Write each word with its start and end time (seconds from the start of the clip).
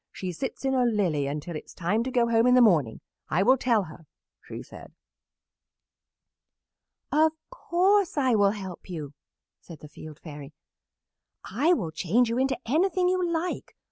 She 0.11 0.31
sits 0.31 0.65
in 0.65 0.73
a 0.73 0.83
lily 0.83 1.27
until 1.27 1.55
it 1.55 1.65
is 1.65 1.75
time 1.75 2.01
to 2.05 2.09
go 2.09 2.27
home 2.27 2.47
in 2.47 2.55
the 2.55 2.59
morning. 2.61 3.01
I 3.29 3.43
will 3.43 3.55
tell 3.55 3.83
her,' 3.83 4.07
she 4.41 4.63
said." 4.63 4.93
"'Of 7.11 7.33
course 7.51 8.17
I 8.17 8.33
will 8.33 8.49
help 8.57 8.89
you," 8.89 9.13
said 9.59 9.81
the 9.81 9.87
Field 9.87 10.19
Fairy. 10.19 10.53
"I 11.43 11.73
will 11.73 11.91
change 11.91 12.29
you 12.29 12.39
into 12.39 12.57
anything 12.65 13.09
you 13.09 13.23
like. 13.23 13.75